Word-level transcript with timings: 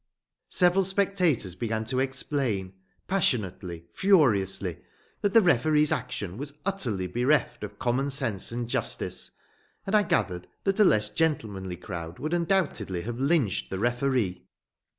Several 0.49 0.83
spectators 0.83 1.53
began 1.53 1.85
to 1.85 1.99
explain, 1.99 2.73
passionately, 3.07 3.85
furiously, 3.93 4.79
that 5.21 5.35
the 5.35 5.43
referee's 5.43 5.91
action 5.91 6.39
was 6.39 6.55
utterly 6.65 7.05
bereft 7.05 7.63
of 7.63 7.77
common 7.77 8.09
sense 8.09 8.51
and 8.51 8.67
justice; 8.67 9.29
and 9.85 9.95
I 9.95 10.01
gathered 10.01 10.47
that 10.63 10.79
a 10.79 10.83
less 10.83 11.09
gentlemanly 11.09 11.77
crowd 11.77 12.17
would 12.17 12.33
undoubtedly 12.33 13.03
have 13.03 13.19
lynched 13.19 13.69
the 13.69 13.77
referee. 13.77 14.47